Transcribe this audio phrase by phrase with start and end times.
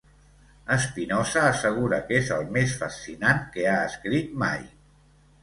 [0.75, 4.67] Espinosa assegura que és el més fascinant que ha escrit mai.